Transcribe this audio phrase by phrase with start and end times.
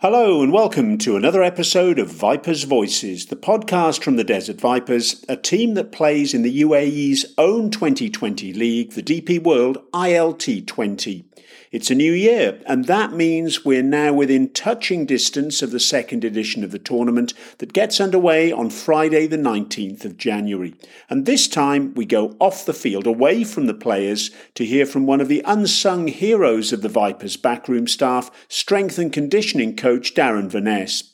[0.00, 5.24] Hello, and welcome to another episode of Vipers Voices, the podcast from the Desert Vipers,
[5.28, 11.24] a team that plays in the UAE's own 2020 league, the DP World ILT 20.
[11.70, 16.24] It's a new year, and that means we're now within touching distance of the second
[16.24, 20.74] edition of the tournament that gets underway on Friday, the 19th of January.
[21.10, 25.04] And this time we go off the field, away from the players, to hear from
[25.04, 30.50] one of the unsung heroes of the Vipers backroom staff, strength and conditioning coach Darren
[30.50, 31.12] Veness.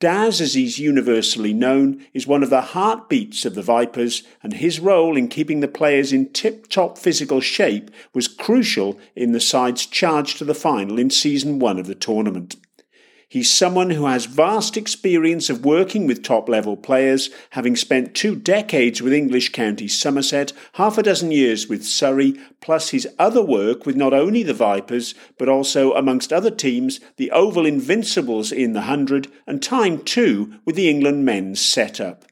[0.00, 4.80] Daz, as he's universally known, is one of the heartbeats of the Vipers, and his
[4.80, 9.84] role in keeping the players in tip top physical shape was crucial in the side's
[9.84, 12.56] charge to the final in season one of the tournament.
[13.30, 18.34] He's someone who has vast experience of working with top level players, having spent two
[18.34, 23.86] decades with English County Somerset, half a dozen years with Surrey, plus his other work
[23.86, 28.80] with not only the Vipers, but also, amongst other teams, the Oval Invincibles in the
[28.80, 32.24] 100, and time too with the England men's setup.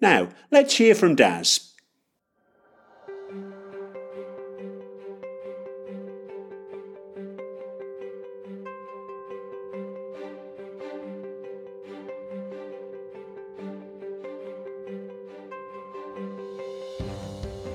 [0.00, 1.70] Now, let's hear from Daz.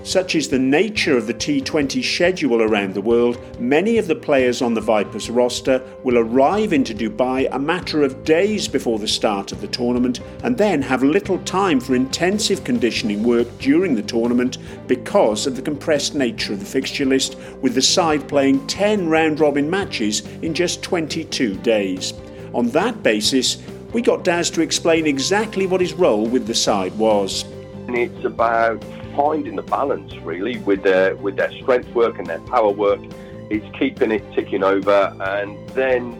[0.10, 4.60] Such is the nature of the T20 schedule around the world, many of the players
[4.60, 9.52] on the Vipers roster will arrive into Dubai a matter of days before the start
[9.52, 14.58] of the tournament and then have little time for intensive conditioning work during the tournament
[14.88, 19.40] because of the compressed nature of the fixture list, with the side playing 10 round
[19.40, 22.16] robin matches in just 22 days.
[22.56, 23.60] On that basis,
[23.94, 27.46] we got Daz to explain exactly what his role with the side was.
[27.90, 28.84] It's about
[29.20, 33.02] finding the balance really with their with their strength work and their power work.
[33.50, 36.14] It's keeping it ticking over and then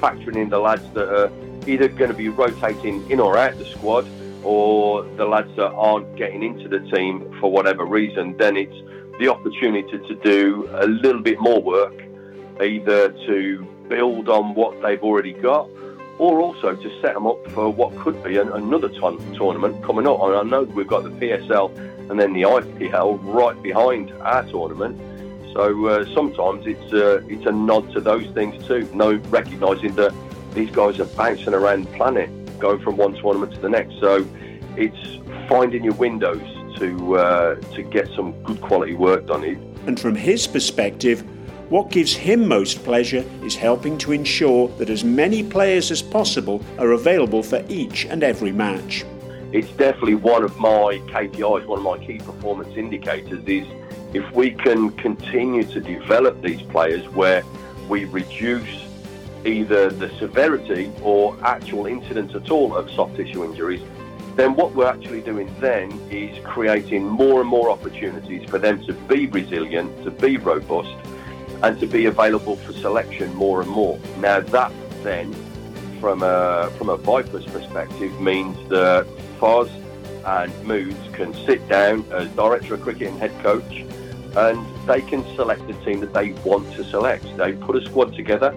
[0.00, 1.30] factoring in the lads that are
[1.68, 4.08] either going to be rotating in or out the squad
[4.42, 8.80] or the lads that aren't getting into the team for whatever reason, then it's
[9.18, 12.00] the opportunity to do a little bit more work,
[12.62, 15.68] either to build on what they've already got
[16.18, 20.06] or also to set them up for what could be an, another ton- tournament coming
[20.06, 20.18] up.
[20.22, 25.00] And I know we've got the PSL and then the IPL right behind our tournament.
[25.52, 28.88] So uh, sometimes it's uh, it's a nod to those things too.
[28.92, 30.14] No, recognising that
[30.52, 33.98] these guys are bouncing around the planet, going from one tournament to the next.
[34.00, 34.26] So
[34.76, 35.18] it's
[35.48, 36.42] finding your windows
[36.78, 39.44] to uh, to get some good quality work done.
[39.86, 41.24] And from his perspective,
[41.70, 46.62] what gives him most pleasure is helping to ensure that as many players as possible
[46.78, 49.04] are available for each and every match.
[49.56, 53.66] It's definitely one of my KPIs, one of my key performance indicators is
[54.12, 57.42] if we can continue to develop these players where
[57.88, 58.84] we reduce
[59.46, 63.80] either the severity or actual incidence at all of soft tissue injuries,
[64.34, 68.92] then what we're actually doing then is creating more and more opportunities for them to
[68.92, 70.94] be resilient, to be robust,
[71.62, 73.98] and to be available for selection more and more.
[74.18, 74.70] Now that
[75.02, 75.34] then,
[76.06, 79.04] from a from a Vipers perspective, means that
[79.40, 79.68] Foz
[80.24, 83.84] and Moods can sit down as director of cricket and head coach,
[84.36, 87.24] and they can select the team that they want to select.
[87.36, 88.54] They put a squad together,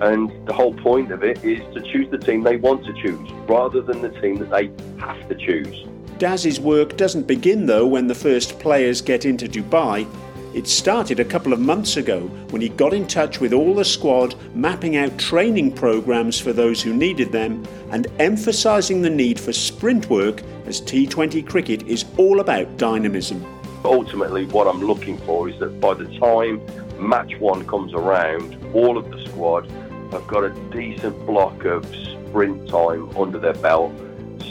[0.00, 3.30] and the whole point of it is to choose the team they want to choose,
[3.46, 4.64] rather than the team that they
[4.98, 5.86] have to choose.
[6.18, 10.04] Daz's work doesn't begin though when the first players get into Dubai.
[10.54, 13.84] It started a couple of months ago when he got in touch with all the
[13.84, 19.52] squad, mapping out training programs for those who needed them, and emphasising the need for
[19.52, 23.44] sprint work as T20 cricket is all about dynamism.
[23.84, 26.62] Ultimately, what I'm looking for is that by the time
[26.98, 29.70] match one comes around, all of the squad
[30.12, 33.92] have got a decent block of sprint time under their belt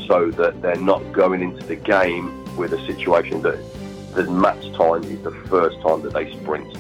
[0.07, 3.57] so that they're not going into the game with a situation that
[4.18, 6.75] the match time is the first time that they sprint.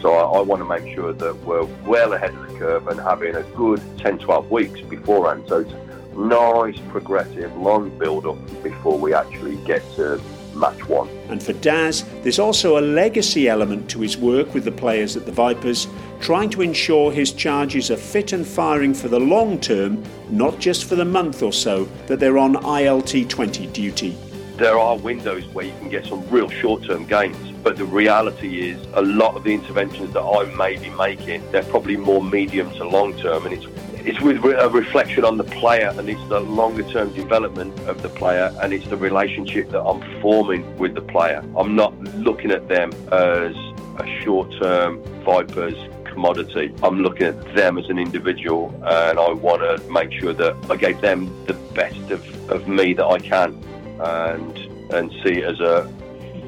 [0.00, 2.98] So I, I, want to make sure that we're well ahead of the curve and
[2.98, 5.44] having a good 10, 12 weeks beforehand.
[5.46, 5.72] So it's
[6.16, 10.20] nice, progressive, long build up before we actually get to
[10.56, 11.08] match one.
[11.28, 15.26] And for Daz, there's also a legacy element to his work with the players at
[15.26, 15.86] the Vipers,
[16.20, 20.86] trying to ensure his charges are fit and firing for the long term, not just
[20.86, 24.18] for the month or so that they're on ILT 20 duty.
[24.60, 27.50] There are windows where you can get some real short term gains.
[27.62, 31.62] But the reality is, a lot of the interventions that I may be making, they're
[31.62, 33.64] probably more medium to long term, and it's
[34.04, 38.10] it's with a reflection on the player and it's the longer term development of the
[38.10, 41.42] player and it's the relationship that I'm forming with the player.
[41.56, 43.56] I'm not looking at them as
[43.98, 46.74] a short term Vipers commodity.
[46.82, 50.76] I'm looking at them as an individual and I want to make sure that I
[50.76, 53.58] gave them the best of, of me that I can
[54.00, 54.56] and
[54.92, 55.92] and see it as a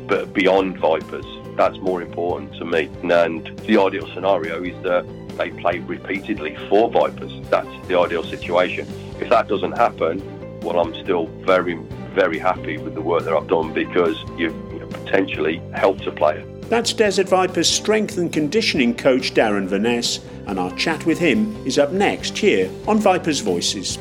[0.09, 1.25] but beyond Vipers.
[1.57, 2.91] That's more important to me.
[3.03, 5.07] And the ideal scenario is that
[5.39, 7.33] they play repeatedly for Vipers.
[7.49, 8.87] That's the ideal situation.
[9.21, 10.21] If that doesn't happen,
[10.61, 11.75] well, I'm still very,
[12.15, 16.13] very happy with the work that I've done because you've you know, potentially helped a
[16.13, 16.45] player.
[16.69, 21.79] That's Desert Vipers strength and conditioning coach Darren Veness, and our chat with him is
[21.79, 23.99] up next here on Vipers Voices.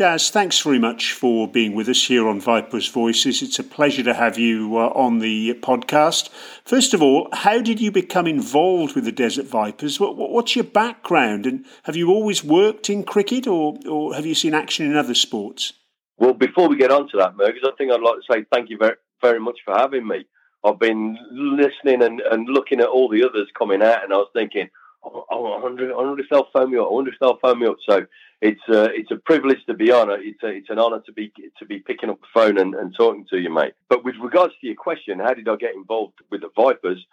[0.00, 3.42] Daz, thanks very much for being with us here on Vipers Voices.
[3.42, 6.30] It's a pleasure to have you uh, on the podcast.
[6.64, 10.00] First of all, how did you become involved with the Desert Vipers?
[10.00, 11.44] What, what's your background?
[11.44, 15.12] And have you always worked in cricket or, or have you seen action in other
[15.12, 15.74] sports?
[16.16, 18.70] Well, before we get on to that, Mergus, I think I'd like to say thank
[18.70, 20.24] you very, very much for having me.
[20.64, 24.30] I've been listening and, and looking at all the others coming out, and I was
[24.32, 24.70] thinking,
[25.04, 26.86] oh, oh, I wonder, I wonder if they'll phone me up.
[26.86, 27.76] I wonder if they'll phone me up.
[27.86, 28.06] So
[28.40, 30.08] it's a, it's a privilege to be on.
[30.10, 32.94] It's a, it's an honour to be to be picking up the phone and, and
[32.96, 33.74] talking to you, mate.
[33.88, 37.04] But with regards to your question, how did I get involved with the Vipers?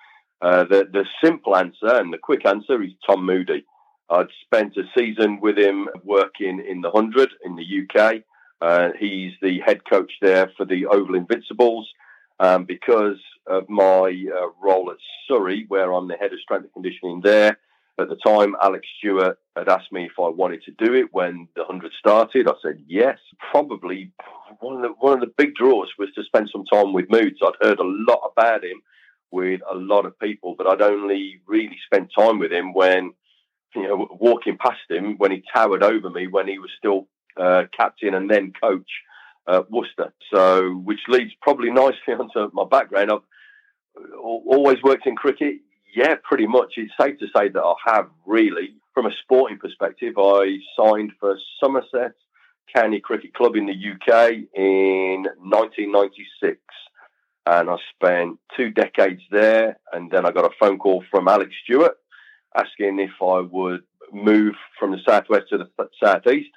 [0.41, 3.65] Uh, the the simple answer and the quick answer is Tom Moody.
[4.09, 8.21] I'd spent a season with him working in the hundred in the UK.
[8.61, 11.89] Uh, he's the head coach there for the Oval Invincibles.
[12.39, 14.97] Um, because of my uh, role at
[15.27, 17.57] Surrey, where I'm the head of strength and conditioning there,
[17.99, 21.47] at the time, Alex Stewart had asked me if I wanted to do it when
[21.55, 22.47] the 100 started.
[22.47, 23.17] I said yes.
[23.51, 24.11] Probably
[24.59, 27.39] one of the, one of the big draws was to spend some time with Moods.
[27.41, 28.81] I'd heard a lot about him
[29.31, 33.13] with a lot of people, but I'd only really spent time with him when,
[33.75, 37.63] you know, walking past him when he towered over me when he was still uh,
[37.75, 38.89] captain and then coach
[39.47, 40.13] at Worcester.
[40.31, 43.11] So, which leads probably nicely onto my background.
[43.11, 43.21] I've
[44.21, 45.61] always worked in cricket
[45.95, 46.73] yeah, pretty much.
[46.77, 51.37] It's safe to say that I have really, from a sporting perspective, I signed for
[51.59, 52.13] Somerset
[52.73, 56.59] County Cricket Club in the UK in 1996.
[57.45, 59.79] And I spent two decades there.
[59.93, 61.97] And then I got a phone call from Alex Stewart
[62.55, 65.69] asking if I would move from the southwest to the
[66.01, 66.49] southeast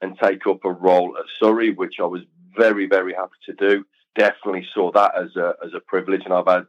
[0.00, 2.22] and take up a role at Surrey, which I was
[2.56, 3.84] very, very happy to do.
[4.16, 6.66] Definitely saw that as a as a privilege, and I've had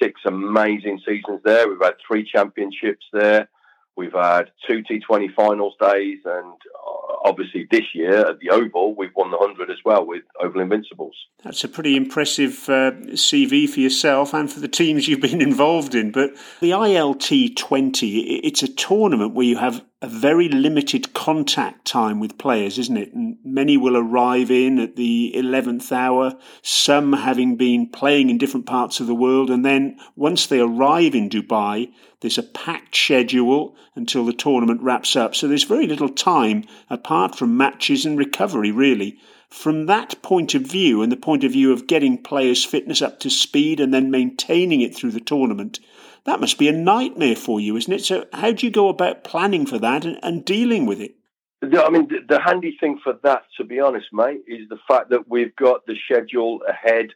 [0.00, 1.68] six amazing seasons there.
[1.68, 3.48] We've had three championships there.
[3.96, 9.14] We've had two T20 finals days, and uh, obviously this year at the Oval, we've
[9.14, 11.14] won the 100 as well with Oval Invincibles.
[11.44, 15.94] That's a pretty impressive uh, CV for yourself and for the teams you've been involved
[15.94, 16.10] in.
[16.10, 22.20] But the ILT 20, it's a tournament where you have a very limited contact time
[22.20, 23.12] with players, isn't it?
[23.12, 28.66] And many will arrive in at the 11th hour, some having been playing in different
[28.66, 29.50] parts of the world.
[29.50, 35.16] And then once they arrive in Dubai, there's a packed schedule until the tournament wraps
[35.16, 35.34] up.
[35.34, 36.64] So there's very little time
[36.98, 39.18] apart from matches and recovery, really.
[39.48, 43.20] From that point of view, and the point of view of getting players' fitness up
[43.20, 45.80] to speed and then maintaining it through the tournament,
[46.24, 48.04] that must be a nightmare for you, isn't it?
[48.04, 51.14] So, how do you go about planning for that and, and dealing with it?
[51.62, 55.28] I mean, the, handy thing for that, to be honest, mate, is the fact that
[55.28, 57.08] we've got the schedule ahead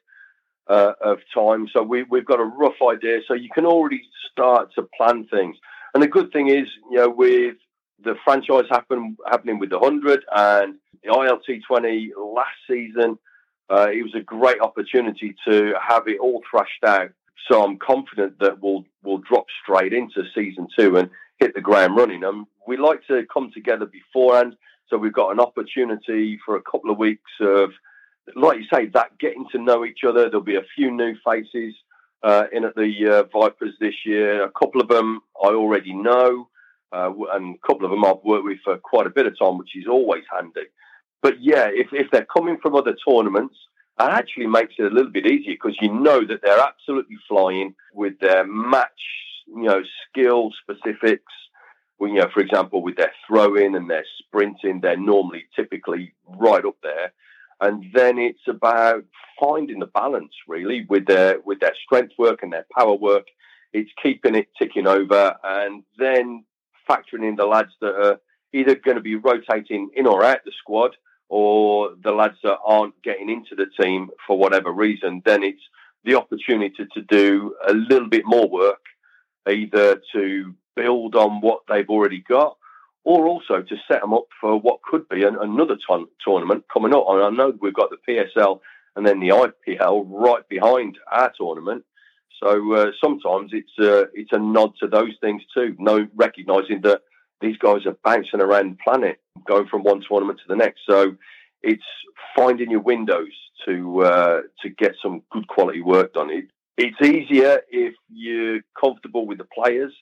[0.69, 1.69] uh, of time.
[1.73, 3.21] So we, we've got a rough idea.
[3.29, 5.57] So you can already start to plan things.
[5.95, 7.57] And the good thing is, you know, with
[8.05, 13.19] the franchise happen, happening with the 100 and the ILT 20 last season,
[13.71, 17.11] uh, it was a great opportunity to have it all thrashed out
[17.51, 21.97] so I'm confident that we'll we'll drop straight into season two and hit the ground
[21.97, 22.25] running.
[22.25, 24.57] And we like to come together beforehand,
[24.89, 27.71] so we've got an opportunity for a couple of weeks of,
[28.37, 30.29] like you say, that getting to know each other.
[30.29, 31.75] There'll be a few new faces
[32.23, 34.45] uh, in at the uh, Vipers this year.
[34.45, 36.49] A couple of them I already know.
[36.93, 39.59] Uh, and a couple of them I've worked with for quite a bit of time,
[39.59, 40.69] which is always handy.
[41.23, 43.57] But yeah, if, if they're coming from other tournaments,
[44.01, 47.75] it actually makes it a little bit easier because you know that they're absolutely flying
[47.95, 48.91] with their match,
[49.47, 51.33] you know, skill specifics.
[52.01, 56.77] You know, for example, with their throwing and their sprinting, they're normally typically right up
[56.83, 57.13] there.
[57.61, 59.05] And then it's about
[59.39, 63.27] finding the balance really with their with their strength work and their power work.
[63.73, 66.45] It's keeping it ticking over, and then
[66.93, 68.21] factoring in the lads that are
[68.53, 70.97] either going to be rotating in or out the squad,
[71.29, 75.63] or the lads that aren't getting into the team for whatever reason, then it's
[76.05, 78.83] the opportunity to, do a little bit more work,
[79.49, 82.57] either to build on what they've already got,
[83.05, 86.95] or also to set them up for what could be an, another ton, tournament coming
[86.95, 87.05] up.
[87.09, 88.61] And I know we've got the PSL
[88.95, 91.85] and then the IPL right behind our tournament.
[92.43, 97.03] So uh, sometimes it's a, it's a nod to those things too, no recognizing that
[97.41, 100.81] these guys are bouncing around the planet, going from one tournament to the next.
[100.89, 101.17] So
[101.63, 101.83] it's
[102.35, 103.33] finding your windows
[103.67, 106.31] to uh, to get some good quality work done.
[106.31, 106.47] It,
[106.77, 109.93] it's easier if you're comfortable with the players.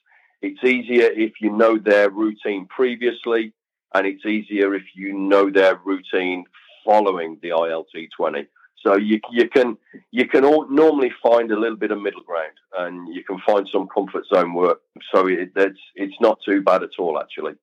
[0.41, 3.53] It's easier if you know their routine previously,
[3.93, 6.45] and it's easier if you know their routine
[6.83, 7.85] following the ILT
[8.17, 8.47] 20.
[8.83, 9.77] So you you can
[10.11, 13.67] you can all normally find a little bit of middle ground, and you can find
[13.71, 14.81] some comfort zone work.
[15.13, 17.19] So it, it's it's not too bad at all.
[17.19, 17.53] Actually,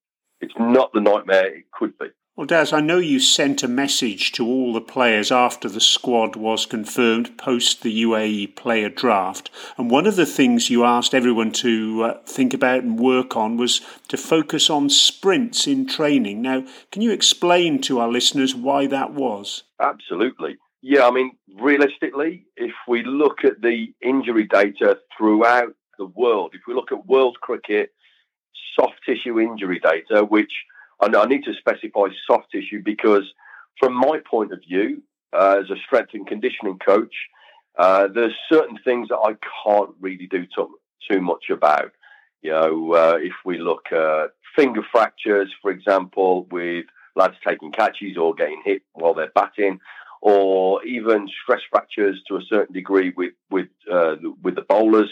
[0.40, 2.06] it's not the nightmare it could be.
[2.38, 6.36] Well, Daz, I know you sent a message to all the players after the squad
[6.36, 9.50] was confirmed post the UAE player draft.
[9.76, 13.56] And one of the things you asked everyone to uh, think about and work on
[13.56, 16.40] was to focus on sprints in training.
[16.40, 19.64] Now, can you explain to our listeners why that was?
[19.80, 20.58] Absolutely.
[20.80, 26.62] Yeah, I mean, realistically, if we look at the injury data throughout the world, if
[26.68, 27.92] we look at world cricket
[28.78, 30.52] soft tissue injury data, which
[31.00, 33.24] I, I need to specify soft tissue because,
[33.80, 37.14] from my point of view, uh, as a strength and conditioning coach,
[37.76, 40.78] uh, there's certain things that I can't really do too,
[41.10, 41.90] too much about.
[42.42, 48.16] You know, uh, if we look at finger fractures, for example, with lads taking catches
[48.16, 49.80] or getting hit while they're batting,
[50.20, 55.10] or even stress fractures to a certain degree with with uh, with the bowlers.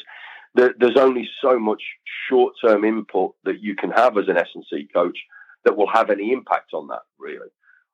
[0.54, 1.82] There, there's only so much
[2.30, 5.18] short-term input that you can have as an S&C coach
[5.66, 7.48] that will have any impact on that, really.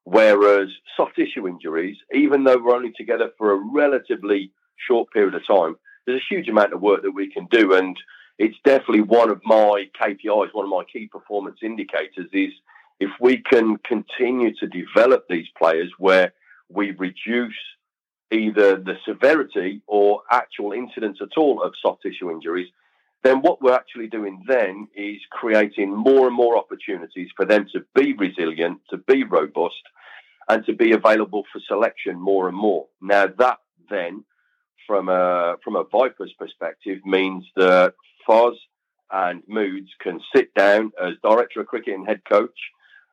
[0.05, 4.53] Whereas soft tissue injuries, even though we're only together for a relatively
[4.89, 5.77] short period of time,
[6.07, 7.97] there's a huge amount of work that we can do, and
[8.39, 12.53] it's definitely one of my KPIs, one of my key performance indicators is
[13.01, 16.33] if we can continue to develop these players where
[16.75, 17.55] we reduce
[18.31, 22.69] either the severity or actual incidence at all of soft tissue injuries,
[23.23, 27.85] then what we're actually doing then is creating more and more opportunities for them to
[27.95, 29.83] be resilient, to be robust,
[30.49, 32.87] and to be available for selection more and more.
[33.01, 34.25] Now that then,
[34.87, 37.95] from a from a Vipers perspective, means that
[38.29, 38.57] Foz
[39.13, 42.59] and Moods can sit down as director of cricket and head coach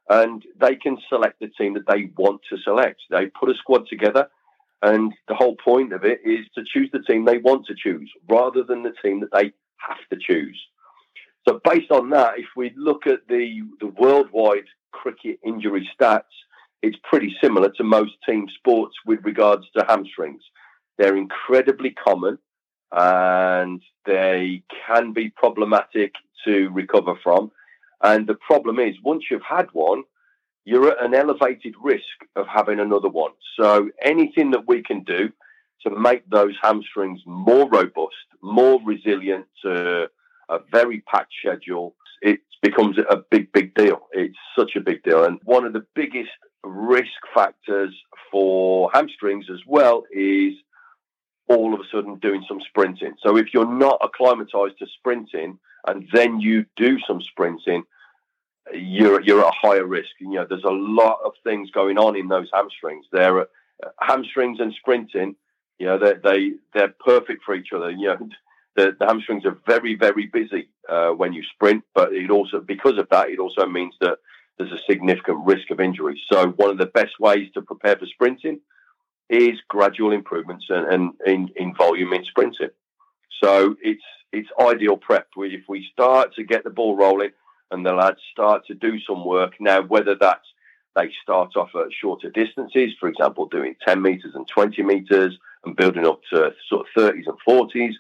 [0.10, 3.02] and they can select the team that they want to select.
[3.10, 4.28] They put a squad together,
[4.82, 8.12] and the whole point of it is to choose the team they want to choose
[8.30, 10.60] rather than the team that they have to choose.
[11.48, 16.24] So, based on that, if we look at the, the worldwide cricket injury stats,
[16.82, 20.42] it's pretty similar to most team sports with regards to hamstrings.
[20.98, 22.38] They're incredibly common
[22.92, 26.14] and they can be problematic
[26.46, 27.52] to recover from.
[28.02, 30.04] And the problem is, once you've had one,
[30.66, 32.04] you're at an elevated risk
[32.36, 33.32] of having another one.
[33.60, 35.30] So anything that we can do
[35.84, 40.10] to make those hamstrings more robust, more resilient to
[40.50, 44.08] a very packed schedule, it becomes a big, big deal.
[44.12, 45.24] It's such a big deal.
[45.24, 46.30] And one of the biggest
[46.64, 47.96] risk factors
[48.32, 50.54] for hamstrings as well is
[51.48, 53.16] all of a sudden doing some sprinting.
[53.24, 57.84] So if you're not acclimatized to sprinting and then you do some sprinting,
[58.74, 60.10] you're you're at a higher risk.
[60.20, 63.06] You know, there's a lot of things going on in those hamstrings.
[63.12, 63.46] There, uh,
[64.00, 65.36] hamstrings and sprinting.
[65.78, 67.90] You know, they they they're perfect for each other.
[67.90, 68.30] You know,
[68.76, 72.98] the, the hamstrings are very very busy uh, when you sprint, but it also because
[72.98, 74.20] of that, it also means that
[74.60, 76.22] there's a significant risk of injury.
[76.32, 78.60] So one of the best ways to prepare for sprinting
[79.30, 82.70] is gradual improvements and, in, in volume in sprinting.
[83.42, 85.28] So it's it's ideal prep.
[85.38, 87.32] If we start to get the ball rolling
[87.72, 90.46] and the lads start to do some work now, whether that's
[90.96, 95.76] they start off at shorter distances, for example, doing 10 meters and 20 meters and
[95.76, 97.94] building up to sort of 30s and 40s,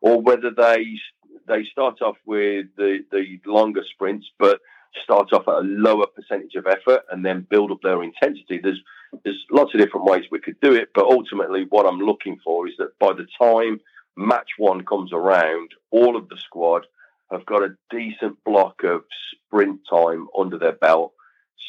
[0.00, 0.98] or whether they
[1.46, 4.60] they start off with the, the longer sprints, but
[5.02, 8.60] start off at a lower percentage of effort and then build up their intensity.
[8.62, 8.80] There's
[9.24, 12.66] there's lots of different ways we could do it, but ultimately what I'm looking for
[12.66, 13.80] is that by the time
[14.16, 16.86] match one comes around, all of the squad
[17.30, 21.12] have got a decent block of sprint time under their belt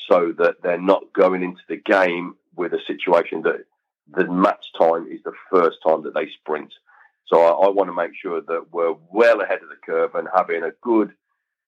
[0.10, 3.66] so that they're not going into the game with a situation that
[4.14, 6.72] the match time is the first time that they sprint.
[7.28, 10.28] So I, I want to make sure that we're well ahead of the curve and
[10.36, 11.12] having a good,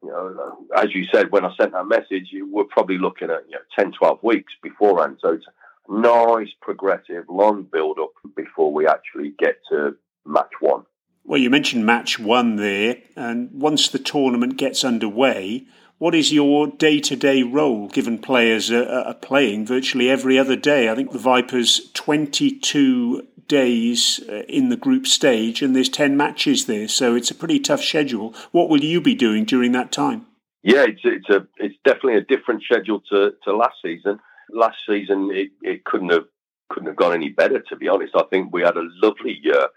[0.03, 3.55] you know, as you said, when I sent that message, we're probably looking at, you
[3.55, 5.17] know, 10, 12 weeks beforehand.
[5.19, 9.95] So it's a nice, progressive, long build up before we actually get to
[10.27, 10.83] match one.
[11.23, 15.65] Well, you mentioned match one there, and once the tournament gets underway,
[15.97, 20.55] what is your day to day role given players are, are, playing virtually every other
[20.55, 20.89] day?
[20.89, 26.65] I think the Vipers 22 days uh, in the group stage and there's 10 matches
[26.65, 28.33] there, so it's a pretty tough schedule.
[28.51, 30.27] What will you be doing during that time?
[30.63, 34.19] Yeah, it's, it's, a, it's definitely a different schedule to, to last season.
[34.49, 36.25] Last season, it, it couldn't have
[36.69, 38.13] couldn't have gone any better, to be honest.
[38.15, 39.67] I think we had a lovely year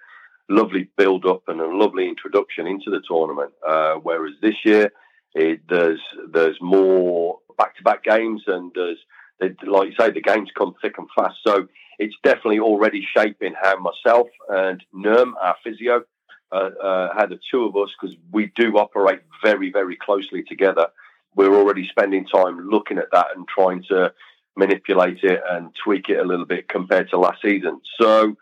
[0.50, 3.52] lovely build up and a lovely introduction into the tournament.
[3.66, 4.92] Uh, whereas this year,
[5.34, 6.00] it, there's
[6.32, 8.98] there's more back to back games and there's
[9.66, 11.36] like you say the games come thick and fast.
[11.46, 16.02] So it's definitely already shaping how myself and Nerm, our physio,
[16.52, 20.88] uh, uh, how the two of us because we do operate very very closely together.
[21.36, 24.12] We're already spending time looking at that and trying to
[24.56, 27.80] manipulate it and tweak it a little bit compared to last season.
[28.00, 28.36] So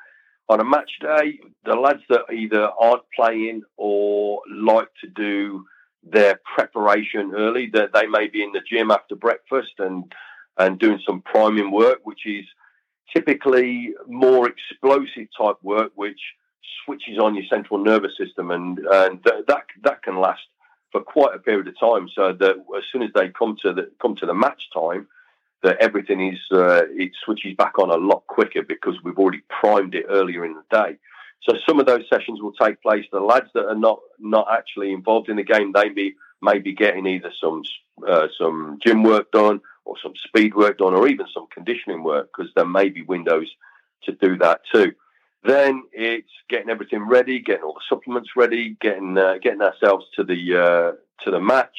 [0.48, 5.64] on a match day, the lads that either aren't playing or like to do
[6.02, 10.12] their preparation early, that they may be in the gym after breakfast and
[10.56, 12.44] and doing some priming work, which is
[13.14, 16.20] typically more explosive type work, which
[16.84, 20.40] switches on your central nervous system, and and th- that that can last
[20.90, 22.08] for quite a period of time.
[22.14, 25.06] So that as soon as they come to the come to the match time,
[25.62, 29.94] that everything is uh, it switches back on a lot quicker because we've already primed
[29.94, 30.96] it earlier in the day.
[31.42, 33.06] So some of those sessions will take place.
[33.10, 37.06] The lads that are not not actually involved in the game, they may be getting
[37.06, 37.62] either some
[38.06, 42.28] uh, some gym work done or some speed work done, or even some conditioning work
[42.36, 43.48] because there may be windows
[44.04, 44.92] to do that too.
[45.44, 50.24] Then it's getting everything ready, getting all the supplements ready, getting uh, getting ourselves to
[50.24, 51.76] the uh, to the match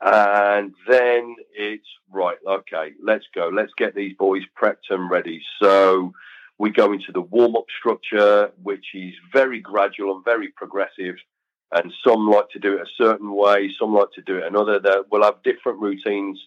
[0.00, 3.50] and then it's right, okay, let's go.
[3.52, 5.42] Let's get these boys prepped and ready.
[5.62, 6.12] So
[6.58, 11.16] we go into the warm up structure, which is very gradual and very progressive.
[11.72, 14.78] And some like to do it a certain way, some like to do it another.
[14.78, 16.38] That we'll have different routines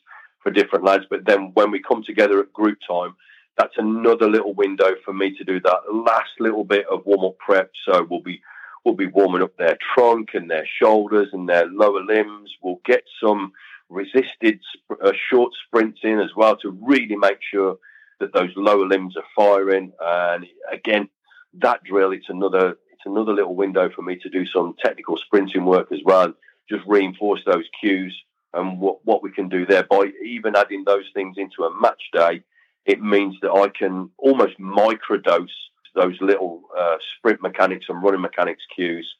[0.41, 1.05] for different lads.
[1.09, 3.15] But then when we come together at group time,
[3.57, 7.37] that's another little window for me to do that last little bit of warm up
[7.39, 7.71] prep.
[7.85, 8.41] So we'll be
[8.87, 12.55] We'll be warming up their trunk and their shoulders and their lower limbs.
[12.61, 13.51] We'll get some
[13.89, 14.61] resisted
[15.03, 17.79] uh, short sprints in as well to really make sure
[18.21, 19.91] that those lower limbs are firing.
[19.99, 21.09] And again,
[21.55, 25.65] that drill, it's another it's another little window for me to do some technical sprinting
[25.65, 26.31] work as well.
[26.69, 28.17] Just reinforce those cues
[28.53, 32.03] and what, what we can do there by even adding those things into a match
[32.13, 32.41] day.
[32.85, 35.49] It means that I can almost microdose
[35.97, 39.15] those little uh, sprint mechanics and running mechanics cues,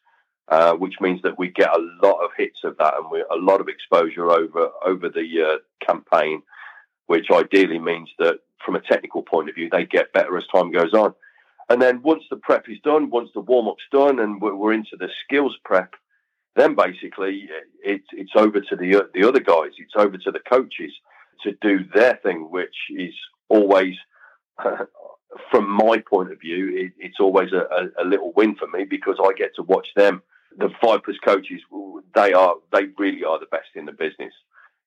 [0.48, 3.36] uh, which means that we get a lot of hits of that and we a
[3.36, 6.42] lot of exposure over over the uh, campaign,
[7.08, 10.72] which ideally means that from a technical point of view they get better as time
[10.72, 11.14] goes on.
[11.70, 14.74] And then once the prep is done, once the warm up's done, and we're, we're
[14.74, 15.96] into the skills prep,
[16.56, 17.50] then basically
[17.84, 19.72] it's it's over to the the other guys.
[19.78, 20.94] It's over to the coaches
[21.44, 23.14] to do their thing, which is
[23.50, 23.96] always
[25.52, 28.86] from my point of view, it, it's always a, a, a, little win for me
[28.86, 30.22] because I get to watch them.
[30.58, 31.62] The Vipers coaches,
[32.16, 34.34] they are they really are the best in the business.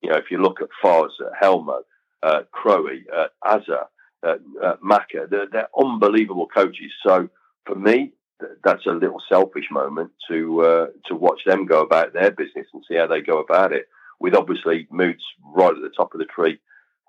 [0.03, 1.11] You know, if you look at Foz,
[1.41, 1.81] Helmo,
[2.23, 3.87] uh, Crowe, uh, Azza,
[4.23, 6.93] uh, uh, Maka, they're, they're, unbelievable coaches.
[7.07, 7.29] So
[7.67, 12.13] for me, th- that's a little selfish moment to uh, to watch them go about
[12.13, 13.87] their business and see how they go about it.
[14.19, 15.23] With obviously Moods
[15.55, 16.61] right at the top of the tree,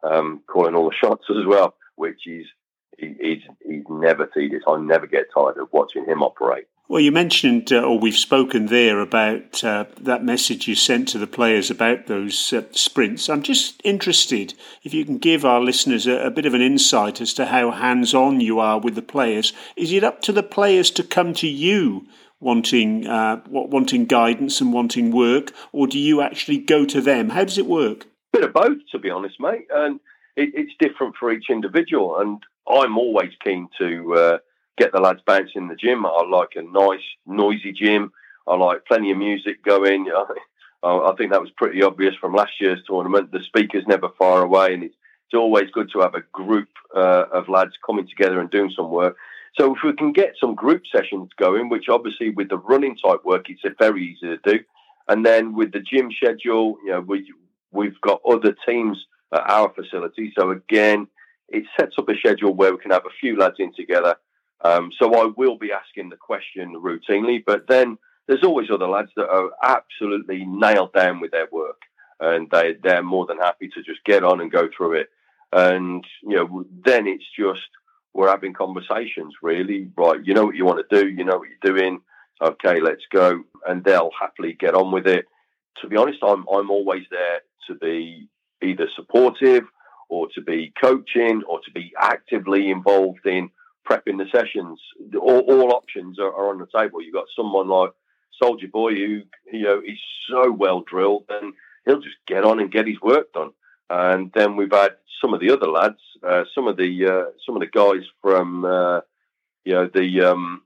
[0.03, 2.45] um, calling all the shots as well, which is
[2.97, 4.63] he's, he's never tedious.
[4.67, 6.65] I never get tired of watching him operate.
[6.87, 11.17] Well, you mentioned, uh, or we've spoken there about uh, that message you sent to
[11.17, 13.29] the players about those uh, sprints.
[13.29, 17.21] I'm just interested if you can give our listeners a, a bit of an insight
[17.21, 19.53] as to how hands on you are with the players.
[19.77, 22.07] Is it up to the players to come to you
[22.41, 27.29] wanting uh, wanting guidance and wanting work, or do you actually go to them?
[27.29, 28.07] How does it work?
[28.33, 29.67] Bit of both, to be honest, mate.
[29.73, 30.01] And
[30.35, 32.19] it, it's different for each individual.
[32.19, 34.37] And I'm always keen to uh,
[34.77, 36.05] get the lads bouncing in the gym.
[36.05, 38.11] I like a nice, noisy gym.
[38.47, 40.07] I like plenty of music going.
[40.83, 43.31] I think that was pretty obvious from last year's tournament.
[43.31, 44.95] The speaker's never far away, and it's,
[45.27, 48.89] it's always good to have a group uh, of lads coming together and doing some
[48.89, 49.15] work.
[49.59, 53.23] So if we can get some group sessions going, which obviously with the running type
[53.25, 54.59] work, it's very easy to do.
[55.07, 57.31] And then with the gym schedule, you know, we
[57.71, 60.33] we've got other teams at our facility.
[60.37, 61.07] So again,
[61.51, 64.15] it sets up a schedule where we can have a few lads in together.
[64.63, 69.11] Um, so I will be asking the question routinely, but then there's always other lads
[69.15, 71.81] that are absolutely nailed down with their work,
[72.19, 75.09] and they they're more than happy to just get on and go through it.
[75.51, 77.67] And you know, then it's just
[78.13, 79.89] we're having conversations really.
[79.97, 82.01] Right, you know what you want to do, you know what you're doing.
[82.41, 85.25] Okay, let's go, and they'll happily get on with it.
[85.81, 88.29] To be honest, I'm I'm always there to be
[88.61, 89.63] either supportive
[90.11, 93.49] or to be coaching or to be actively involved in
[93.89, 94.79] prepping the sessions.
[95.19, 97.01] All, all options are, are, on the table.
[97.01, 97.91] You've got someone like
[98.43, 99.21] Soldier Boy who
[99.51, 99.97] you know he's
[100.29, 101.53] so well drilled and
[101.85, 103.51] he'll just get on and get his work done.
[103.89, 107.55] And then we've had some of the other lads, uh, some of the uh, some
[107.55, 108.99] of the guys from uh,
[109.63, 110.61] you know the um,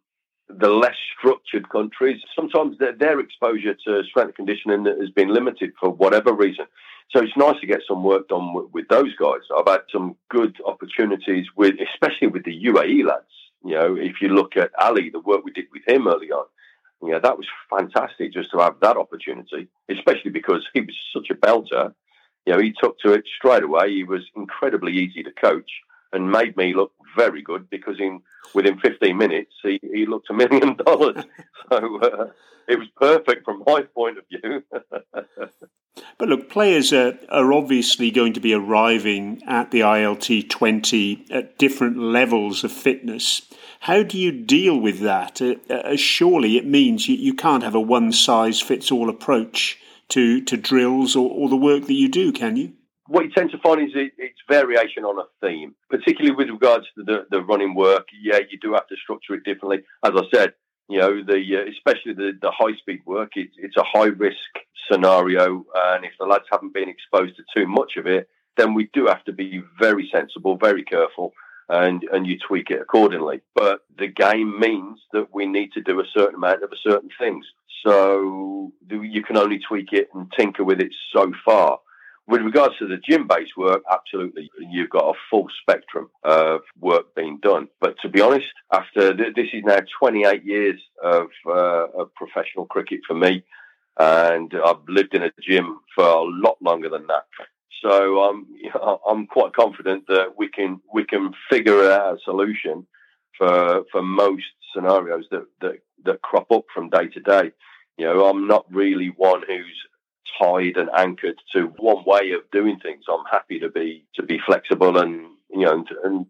[0.50, 2.20] the less structured countries.
[2.36, 6.66] Sometimes their, their exposure to strength conditioning has been limited for whatever reason.
[7.12, 9.42] So it's nice to get some work done with, with those guys.
[9.58, 13.26] I've had some good opportunities with, especially with the UAE lads.
[13.64, 16.46] You know, if you look at Ali, the work we did with him early on,
[17.02, 21.28] you know, that was fantastic just to have that opportunity, especially because he was such
[21.30, 21.94] a belter
[22.46, 23.92] you know, he took to it straight away.
[23.92, 25.70] He was incredibly easy to coach
[26.16, 28.22] and made me look very good because in
[28.54, 31.24] within 15 minutes he, he looked a million dollars.
[31.70, 32.28] So uh,
[32.68, 34.64] it was perfect from my point of view.
[36.18, 41.58] but look, players are, are obviously going to be arriving at the ILT 20 at
[41.58, 43.42] different levels of fitness.
[43.82, 45.42] How do you deal with that?
[45.42, 49.80] Uh, uh, surely it means you, you can't have a one size fits all approach
[50.10, 52.74] to, to drills or, or the work that you do, can you?
[53.08, 56.86] What you tend to find is it, it's variation on a theme, particularly with regards
[56.96, 58.08] to the, the running work.
[58.20, 59.84] Yeah, you do have to structure it differently.
[60.04, 60.54] As I said,
[60.90, 64.38] you know, the uh, especially the, the high speed work, it's, it's a high risk
[64.92, 65.66] scenario.
[65.76, 69.08] And if the lads haven't been exposed to too much of it, then we do
[69.08, 71.34] have to be very sensible, very careful,
[71.70, 73.42] and, and you tweak it accordingly.
[73.54, 77.10] But the game means that we need to do a certain amount of a certain
[77.20, 77.46] things.
[77.86, 81.80] So you can only tweak it and tinker with it so far.
[82.28, 87.14] With regards to the gym based work, absolutely, you've got a full spectrum of work
[87.16, 87.68] being done.
[87.80, 92.66] But to be honest, after th- this is now 28 years of, uh, of professional
[92.66, 93.44] cricket for me,
[94.00, 97.26] and I've lived in a gym for a lot longer than that.
[97.84, 98.48] So um,
[99.10, 102.88] I'm quite confident that we can we can figure out a solution
[103.38, 107.52] for for most scenarios that that, that crop up from day to day.
[107.98, 109.88] You know, I'm not really one who's
[110.40, 113.04] tied and anchored to one way of doing things.
[113.10, 116.26] I'm happy to be to be flexible and you know and, and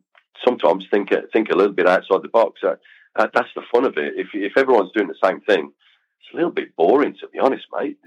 [0.46, 2.62] sometimes think think a little bit outside the box.
[2.64, 2.76] Uh,
[3.16, 4.14] uh, that's the fun of it.
[4.16, 5.72] If if everyone's doing the same thing,
[6.20, 7.98] it's a little bit boring to be honest, mate.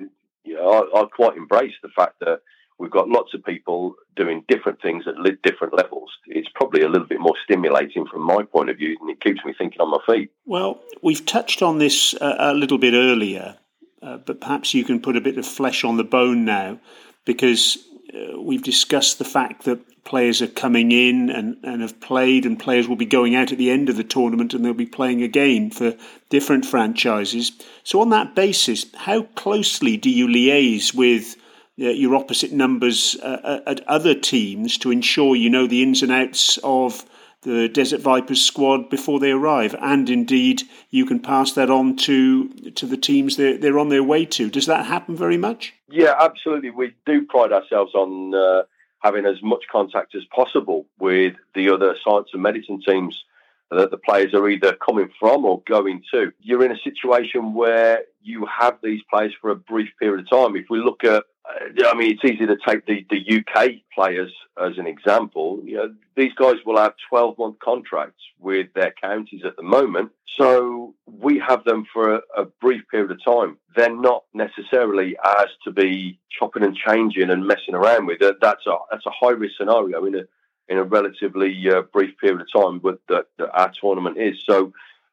[0.44, 2.40] You know, I, I quite embrace the fact that
[2.78, 6.10] we've got lots of people doing different things at different levels.
[6.26, 9.44] It's probably a little bit more stimulating from my point of view, and it keeps
[9.44, 10.30] me thinking on my feet.
[10.46, 13.56] Well, we've touched on this a, a little bit earlier,
[14.02, 16.78] uh, but perhaps you can put a bit of flesh on the bone now,
[17.24, 17.78] because
[18.14, 22.58] uh, we've discussed the fact that players are coming in and, and have played, and
[22.58, 25.22] players will be going out at the end of the tournament and they'll be playing
[25.22, 25.94] again for
[26.30, 27.52] different franchises.
[27.84, 31.36] So, on that basis, how closely do you liaise with
[31.78, 36.58] your opposite numbers uh, at other teams to ensure you know the ins and outs
[36.64, 37.04] of
[37.42, 42.48] the Desert Vipers squad before they arrive, and indeed you can pass that on to
[42.72, 44.50] to the teams they're, they're on their way to.
[44.50, 45.74] Does that happen very much?
[45.88, 46.70] Yeah, absolutely.
[46.70, 48.62] We do pride ourselves on uh,
[49.00, 53.24] having as much contact as possible with the other science and medicine teams
[53.70, 56.32] that the players are either coming from or going to.
[56.40, 60.56] You're in a situation where you have these players for a brief period of time.
[60.56, 64.32] If we look at I mean, it's easy to take the, the UK players
[64.62, 65.60] as an example.
[65.64, 70.10] You know, these guys will have 12 month contracts with their counties at the moment.
[70.36, 73.58] So we have them for a, a, brief period of time.
[73.74, 78.20] They're not necessarily as to be chopping and changing and messing around with.
[78.20, 80.22] That's a, that's a high risk scenario in a,
[80.68, 84.36] in a relatively uh, brief period of time that, that our tournament is.
[84.48, 84.72] So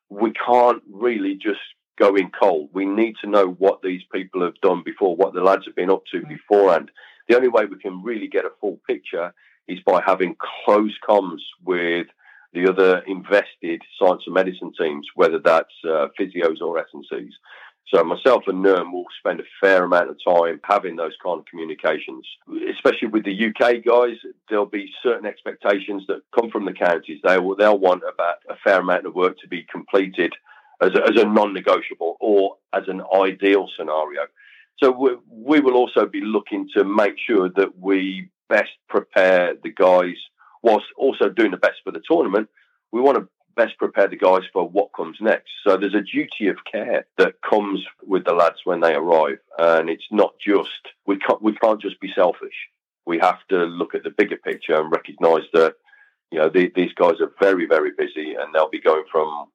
[0.10, 1.60] we can't really just
[1.98, 2.70] go in cold.
[2.74, 5.92] We need to know what these people have done before, what the lads have been
[5.92, 6.92] up to beforehand.
[7.28, 9.34] The only way we can really get a full picture
[9.68, 12.08] is by having close comms with
[12.54, 17.34] the other invested science and medicine teams, whether that's uh, physios or S&Cs.
[17.94, 21.46] So myself and Nurm will spend a fair amount of time having those kind of
[21.46, 22.26] communications,
[22.74, 24.18] especially with the UK guys.
[24.50, 27.20] There'll be certain expectations that come from the counties.
[27.24, 30.34] They will they'll want about a fair amount of work to be completed
[30.82, 34.22] as a, as a non-negotiable or as an ideal scenario.
[34.78, 39.72] So we, we will also be looking to make sure that we best prepare the
[39.72, 40.16] guys
[40.62, 42.50] whilst also doing the best for the tournament.
[42.92, 45.50] We want to best prepare the guys for what comes next.
[45.66, 49.90] So there's a duty of care that comes with the lads when they arrive, and
[49.90, 50.70] it's not just
[51.06, 52.56] we can't we can't just be selfish.
[53.06, 55.76] We have to look at the bigger picture and recognise that
[56.32, 59.48] you know the, these guys are very very busy, and they'll be going from,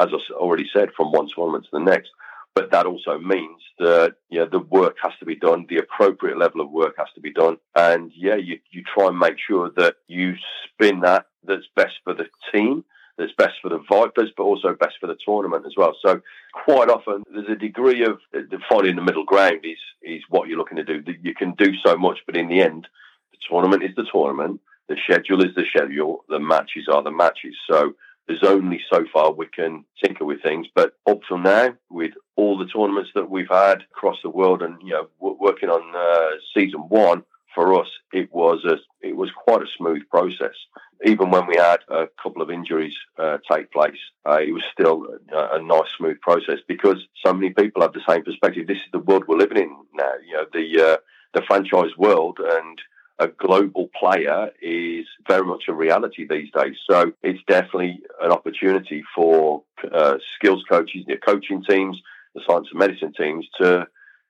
[0.00, 2.10] as I already said, from one tournament to the next.
[2.54, 6.36] But that also means that you know, the work has to be done, the appropriate
[6.36, 9.70] level of work has to be done, and yeah, you you try and make sure
[9.76, 10.34] that you
[10.66, 12.84] spin that that's best for the team
[13.18, 15.94] that's best for the Vipers, but also best for the tournament as well.
[16.04, 16.20] So
[16.52, 18.18] quite often there's a degree of
[18.68, 21.02] finding the middle ground is is what you're looking to do.
[21.22, 22.88] You can do so much, but in the end,
[23.32, 24.60] the tournament is the tournament.
[24.88, 26.24] The schedule is the schedule.
[26.28, 27.56] The matches are the matches.
[27.70, 27.94] So
[28.26, 30.66] there's only so far we can tinker with things.
[30.74, 34.80] But up till now, with all the tournaments that we've had across the world, and
[34.82, 39.62] you know, working on uh, season one, for us, it was a it was quite
[39.62, 40.54] a smooth process.
[41.04, 45.06] Even when we had a couple of injuries uh, take place, uh, it was still
[45.32, 48.66] a, a, nice, smooth process because so many people have the same perspective.
[48.66, 50.12] This is the world we're living in now.
[50.24, 50.96] You know, the uh,
[51.34, 52.78] the franchise world and
[53.18, 56.76] a global player is very much a reality these days.
[56.88, 62.00] So it's definitely an opportunity for uh, skills coaches, their coaching teams,
[62.34, 63.86] the science and medicine teams to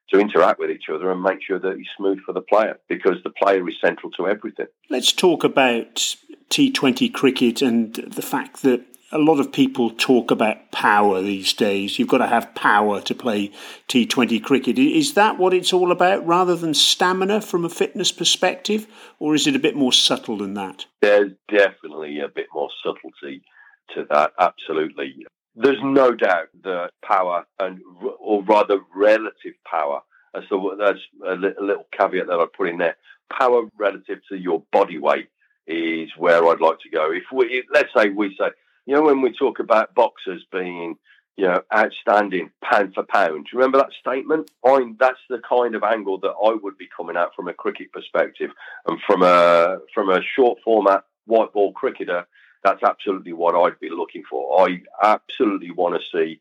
[0.09, 3.17] to interact with each other and make sure that it's smooth for the player because
[3.23, 4.67] the player is central to everything.
[4.89, 5.95] Let's talk about
[6.49, 11.99] T20 cricket and the fact that a lot of people talk about power these days.
[11.99, 13.51] You've got to have power to play
[13.87, 14.79] T20 cricket.
[14.79, 18.87] Is that what it's all about rather than stamina from a fitness perspective,
[19.19, 20.87] or is it a bit more subtle than that?
[21.01, 23.43] There's definitely a bit more subtlety
[23.93, 25.27] to that, absolutely.
[25.55, 27.81] There's no doubt that power, and
[28.19, 30.01] or rather relative power,
[30.49, 32.97] so that's a, little caveat that I put in there.
[33.31, 35.29] Power relative to your body weight
[35.67, 37.11] is where I'd like to go.
[37.11, 38.47] If we, let's say we say,
[38.85, 40.95] you know, when we talk about boxers being,
[41.37, 44.51] you know, outstanding pound for pound, you remember that statement?
[44.65, 47.91] I, that's the kind of angle that I would be coming at from a cricket
[47.91, 48.51] perspective,
[48.87, 52.27] and from a from a short format white ball cricketer
[52.63, 54.67] that's absolutely what I'd be looking for.
[54.67, 56.39] I absolutely want to see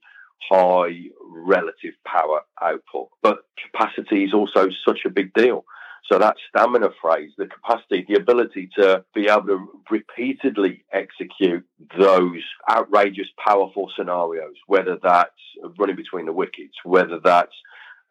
[0.51, 5.65] high relative power output, but capacity is also such a big deal.
[6.11, 11.65] So that stamina phrase, the capacity, the ability to be able to repeatedly execute
[11.97, 15.31] those outrageous, powerful scenarios, whether that's
[15.79, 17.55] running between the wickets, whether that's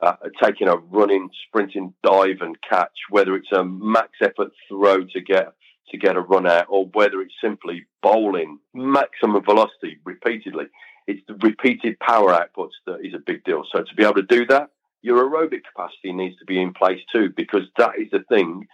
[0.01, 5.21] uh, taking a running, sprinting dive and catch, whether it's a max effort throw to
[5.21, 5.53] get
[5.89, 10.65] to get a run out, or whether it's simply bowling maximum velocity repeatedly.
[11.05, 13.63] It's the repeated power outputs that is a big deal.
[13.69, 14.69] So to be able to do that,
[15.01, 18.67] your aerobic capacity needs to be in place too, because that is the thing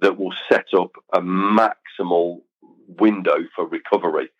[0.00, 2.40] that will set up a maximal
[2.98, 4.30] window for recovery.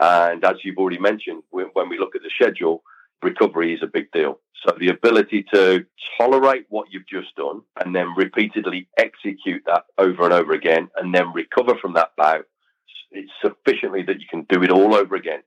[0.00, 2.82] And as you've already mentioned, when we look at the schedule,
[3.22, 4.40] recovery is a big deal.
[4.66, 5.84] So the ability to
[6.18, 11.14] tolerate what you've just done and then repeatedly execute that over and over again and
[11.14, 12.46] then recover from that bout,
[13.10, 15.42] it's sufficiently that you can do it all over again.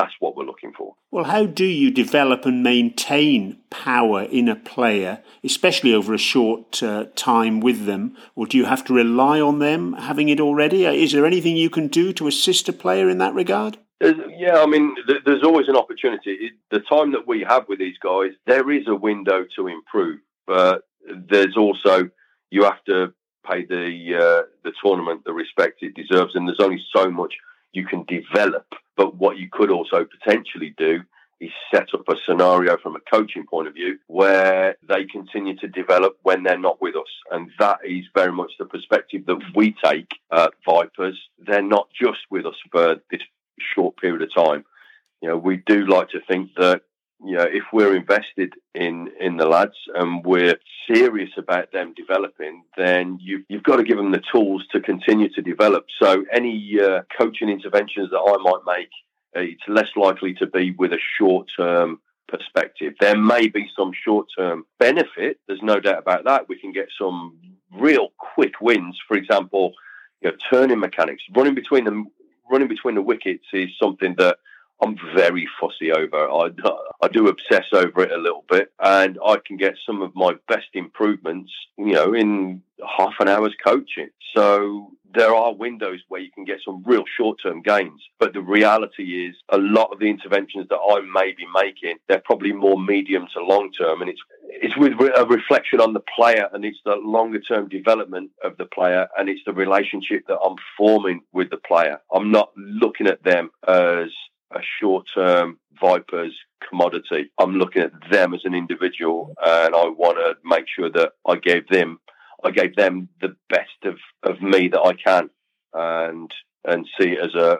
[0.00, 0.94] That's what we're looking for.
[1.10, 6.82] Well, how do you develop and maintain power in a player, especially over a short
[6.82, 8.16] uh, time with them?
[8.34, 10.86] Or do you have to rely on them having it already?
[10.86, 13.76] Is there anything you can do to assist a player in that regard?
[14.00, 16.52] Yeah, I mean, there's always an opportunity.
[16.70, 20.88] The time that we have with these guys, there is a window to improve, but
[21.28, 22.08] there's also
[22.50, 23.12] you have to
[23.46, 27.34] pay the uh, the tournament the respect it deserves, and there's only so much
[27.72, 28.64] you can develop.
[29.00, 31.00] But what you could also potentially do
[31.40, 35.68] is set up a scenario from a coaching point of view where they continue to
[35.68, 37.08] develop when they're not with us.
[37.30, 41.18] And that is very much the perspective that we take at Vipers.
[41.38, 43.22] They're not just with us for this
[43.74, 44.66] short period of time.
[45.22, 46.82] You know, we do like to think that
[47.24, 50.56] you know if we're invested in in the lads and we're
[50.92, 55.28] serious about them developing, then you, you've got to give them the tools to continue
[55.30, 55.86] to develop.
[56.00, 58.90] So any uh, coaching interventions that I might make,
[59.36, 62.94] uh, it's less likely to be with a short term perspective.
[63.00, 65.38] There may be some short term benefit.
[65.46, 66.48] There's no doubt about that.
[66.48, 67.38] We can get some
[67.72, 68.98] real quick wins.
[69.06, 69.74] For example,
[70.20, 72.08] you know, turning mechanics, running between them
[72.50, 74.38] running between the wickets is something that
[74.82, 76.28] I'm very fussy over.
[76.30, 76.50] I,
[77.02, 80.32] I do obsess over it a little bit, and I can get some of my
[80.48, 82.62] best improvements, you know, in
[82.98, 84.08] half an hour's coaching.
[84.34, 89.26] So there are windows where you can get some real short-term gains, but the reality
[89.26, 93.26] is a lot of the interventions that I may be making, they're probably more medium
[93.34, 94.20] to long-term, and it's
[94.62, 99.08] it's with a reflection on the player, and it's the longer-term development of the player,
[99.16, 102.00] and it's the relationship that I'm forming with the player.
[102.12, 104.10] I'm not looking at them as
[104.52, 106.36] a short term Vipers
[106.68, 107.30] commodity.
[107.38, 111.36] I'm looking at them as an individual and I want to make sure that I
[111.36, 112.00] gave them
[112.42, 115.30] I gave them the best of, of me that I can
[115.72, 116.32] and
[116.64, 117.58] and see it as a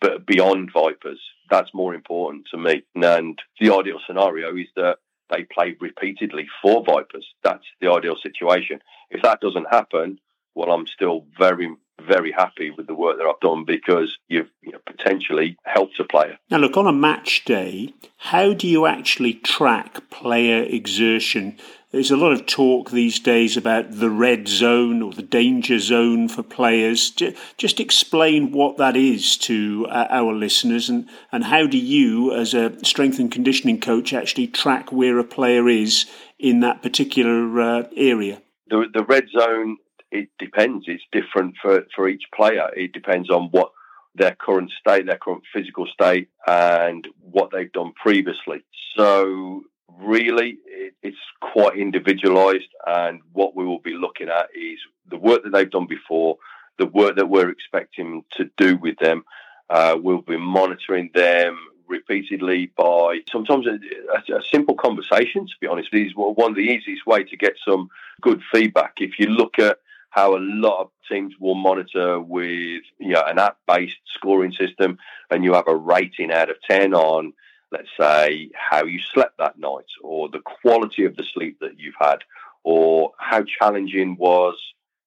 [0.00, 1.20] but beyond Vipers.
[1.48, 2.82] That's more important to me.
[2.94, 4.98] And the ideal scenario is that
[5.30, 7.26] they play repeatedly for Vipers.
[7.42, 8.80] That's the ideal situation.
[9.10, 10.20] If that doesn't happen,
[10.54, 14.72] well, I'm still very very happy with the work that I've done because you've you
[14.72, 16.38] know, potentially helped a player.
[16.50, 21.58] Now, look, on a match day, how do you actually track player exertion?
[21.92, 26.28] There's a lot of talk these days about the red zone or the danger zone
[26.28, 27.10] for players.
[27.56, 32.54] Just explain what that is to uh, our listeners and, and how do you, as
[32.54, 36.06] a strength and conditioning coach, actually track where a player is
[36.38, 38.40] in that particular uh, area?
[38.68, 39.78] The, the red zone
[40.10, 40.86] it depends.
[40.88, 42.70] It's different for, for each player.
[42.76, 43.70] It depends on what
[44.14, 48.64] their current state, their current physical state, and what they've done previously.
[48.96, 49.62] So,
[49.98, 52.68] really, it, it's quite individualized.
[52.86, 56.38] And what we will be looking at is the work that they've done before,
[56.78, 59.24] the work that we're expecting to do with them.
[59.68, 65.88] Uh, we'll be monitoring them repeatedly by sometimes a, a, simple conversation, to be honest,
[65.92, 67.88] is one of the easiest way to get some
[68.20, 68.94] good feedback.
[68.98, 69.78] If you look at
[70.10, 74.98] how a lot of teams will monitor with you know, an app-based scoring system,
[75.30, 77.32] and you have a rating out of ten on,
[77.72, 81.94] let's say, how you slept that night, or the quality of the sleep that you've
[81.98, 82.18] had,
[82.64, 84.56] or how challenging was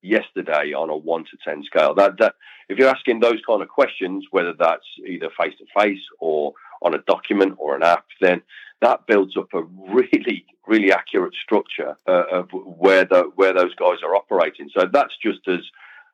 [0.01, 1.93] yesterday on a one to ten scale.
[1.93, 2.35] That that
[2.69, 6.53] if you're asking those kind of questions, whether that's either face to face or
[6.83, 8.41] on a document or an app, then
[8.81, 13.97] that builds up a really, really accurate structure uh, of where the where those guys
[14.03, 14.69] are operating.
[14.75, 15.61] So that's just as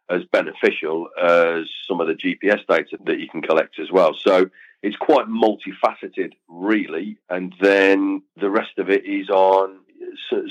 [0.10, 4.16] as beneficial as some of the GPS data that you can collect as well.
[4.16, 4.50] So
[4.82, 7.18] it's quite multifaceted, really.
[7.30, 9.80] And then the rest of it is on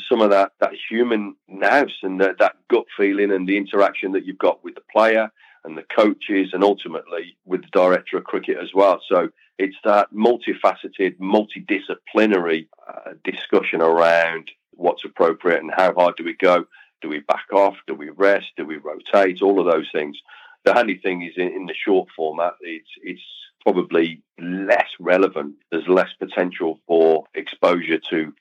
[0.09, 4.25] some of that that human nous and that, that gut feeling and the interaction that
[4.25, 5.31] you've got with the player
[5.65, 9.01] and the coaches and ultimately with the director of cricket as well.
[9.09, 16.35] So it's that multifaceted, multidisciplinary uh, discussion around what's appropriate and how hard do we
[16.35, 16.65] go?
[17.03, 17.77] Do we back off?
[17.87, 18.47] Do we rest?
[18.57, 19.43] Do we rotate?
[19.43, 20.19] All of those things.
[20.65, 23.23] The handy thing is in, in the short format, it's it's
[23.63, 25.57] probably less relevant.
[25.71, 28.33] There's less potential for exposure to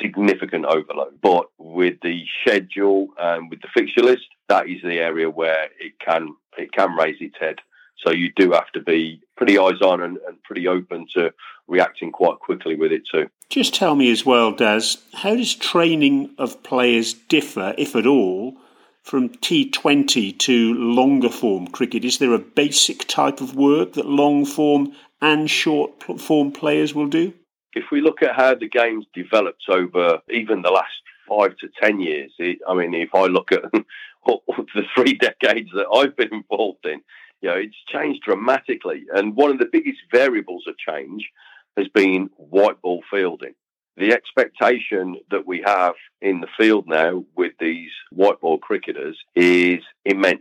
[0.00, 1.20] significant overload.
[1.20, 5.98] But with the schedule and with the fixture list, that is the area where it
[5.98, 7.60] can it can raise its head.
[8.04, 11.32] So you do have to be pretty eyes on and, and pretty open to
[11.66, 13.28] reacting quite quickly with it too.
[13.48, 18.56] Just tell me as well, Daz, how does training of players differ, if at all,
[19.02, 22.04] from T20 to longer form cricket?
[22.04, 27.06] Is there a basic type of work that long form and short form players will
[27.06, 27.32] do?
[27.74, 30.92] If we look at how the game's developed over even the last
[31.28, 33.62] five to ten years, it, I mean, if I look at
[34.26, 37.00] the three decades that I've been involved in,
[37.44, 39.04] you know, it's changed dramatically.
[39.14, 41.28] And one of the biggest variables of change
[41.76, 43.54] has been white ball fielding.
[43.98, 49.80] The expectation that we have in the field now with these white ball cricketers is
[50.06, 50.40] immense.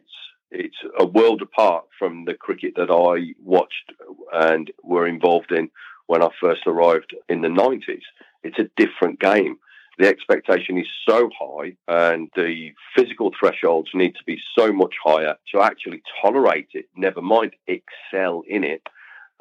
[0.49, 3.91] It's a world apart from the cricket that I watched
[4.31, 5.71] and were involved in
[6.07, 8.03] when I first arrived in the 90s.
[8.43, 9.57] It's a different game
[9.97, 15.35] the expectation is so high and the physical thresholds need to be so much higher
[15.53, 18.81] to actually tolerate it, never mind excel in it.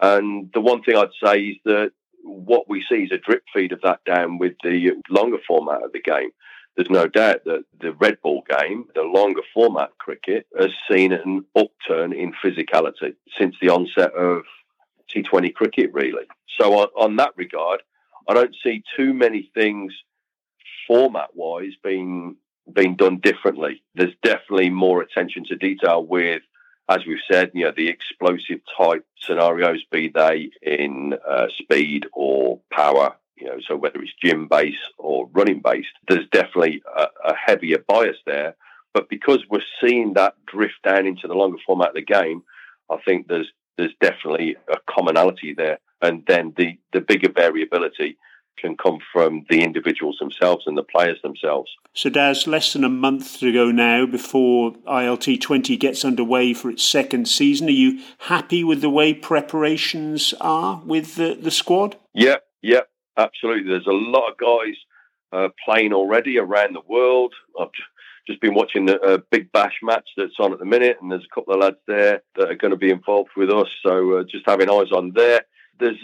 [0.00, 3.72] And the one thing I'd say is that what we see is a drip feed
[3.72, 6.30] of that down with the longer format of the game.
[6.76, 11.44] There's no doubt that the red ball game, the longer format cricket, has seen an
[11.54, 14.42] upturn in physicality since the onset of
[15.14, 16.24] T20 cricket, really.
[16.58, 17.82] So, on, on that regard,
[18.26, 19.92] I don't see too many things
[20.86, 22.36] format wise being
[22.72, 23.82] being done differently.
[23.94, 26.42] There's definitely more attention to detail with,
[26.88, 32.60] as we've said, you know, the explosive type scenarios, be they in uh, speed or
[32.72, 33.16] power.
[33.36, 37.78] You know, so whether it's gym based or running based, there's definitely a, a heavier
[37.78, 38.54] bias there.
[38.94, 42.42] But because we're seeing that drift down into the longer format of the game,
[42.90, 48.18] I think there's there's definitely a commonality there and then the the bigger variability
[48.58, 51.70] can come from the individuals themselves and the players themselves.
[51.94, 56.70] So, Daz, less than a month to go now before ILT 20 gets underway for
[56.70, 57.68] its second season.
[57.68, 61.96] Are you happy with the way preparations are with the, the squad?
[62.14, 62.82] Yeah, yeah,
[63.16, 63.68] absolutely.
[63.68, 64.76] There's a lot of guys
[65.32, 67.34] uh, playing already around the world.
[67.60, 67.68] I've
[68.26, 71.26] just been watching the uh, Big Bash match that's on at the minute, and there's
[71.30, 73.68] a couple of lads there that are going to be involved with us.
[73.84, 75.42] So, uh, just having eyes on there
[75.78, 75.98] there's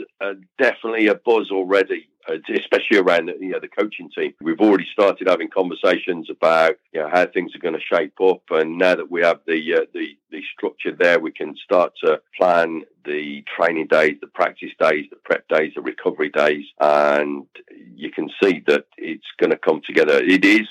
[0.58, 4.34] definitely a buzz already, uh, especially around the, you know, the coaching team.
[4.40, 8.42] We've already started having conversations about you know, how things are going to shape up,
[8.50, 12.20] and now that we have the, uh, the the structure there, we can start to
[12.36, 17.46] plan the training days, the practice days, the prep days, the recovery days, and
[17.94, 20.18] you can see that it's going to come together.
[20.18, 20.68] It is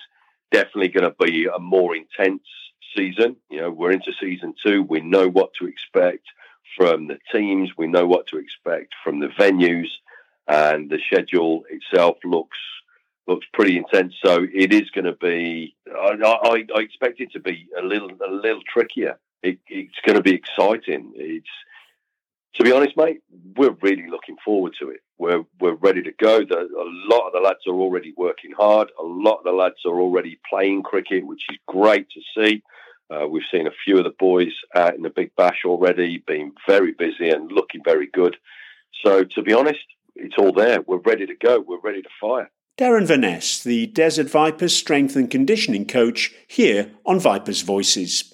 [0.51, 2.43] definitely going to be a more intense
[2.95, 3.35] season.
[3.49, 4.83] You know, we're into season two.
[4.83, 6.25] We know what to expect
[6.75, 7.71] from the teams.
[7.77, 9.89] We know what to expect from the venues,
[10.47, 12.57] and the schedule itself looks
[13.27, 14.13] looks pretty intense.
[14.23, 15.75] So it is going to be.
[15.87, 19.19] I, I, I, expect it to be a little a little trickier.
[19.43, 21.13] It, it's going to be exciting.
[21.15, 21.49] It's
[22.57, 23.21] to be honest, mate.
[23.55, 25.01] We're really looking forward to it.
[25.17, 26.43] We're we're ready to go.
[26.43, 28.89] The, a lot of the lads are already working hard.
[28.99, 32.63] A lot of the lads are already playing cricket, which is great to see.
[33.09, 36.51] Uh, we've seen a few of the boys out in the Big Bash already, being
[36.67, 38.35] very busy and looking very good.
[39.03, 39.79] So, to be honest,
[40.15, 40.81] it's all there.
[40.81, 41.63] We're ready to go.
[41.65, 42.51] We're ready to fire.
[42.77, 48.33] Darren Veness, the Desert Vipers strength and conditioning coach, here on Vipers Voices.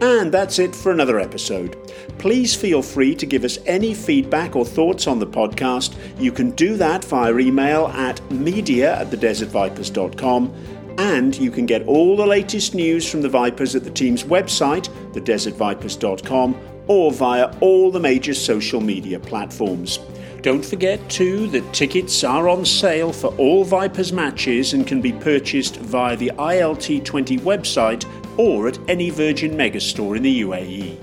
[0.00, 1.76] And that's it for another episode.
[2.18, 5.94] Please feel free to give us any feedback or thoughts on the podcast.
[6.18, 10.54] You can do that via email at media at thedesertvipers.com.
[10.98, 14.88] And you can get all the latest news from the Vipers at the team's website,
[15.12, 19.98] thedesertvipers.com, or via all the major social media platforms.
[20.42, 25.12] Don't forget, too, that tickets are on sale for all Vipers matches and can be
[25.12, 28.06] purchased via the ILT20 website
[28.40, 30.96] or at any Virgin Megastore in the UAE.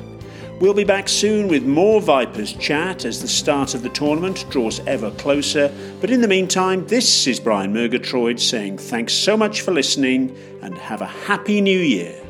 [0.60, 4.80] We'll be back soon with more Vipers chat as the start of the tournament draws
[4.88, 5.72] ever closer.
[6.02, 10.76] But in the meantime, this is Brian Murgatroyd saying thanks so much for listening and
[10.80, 12.27] have a happy new year.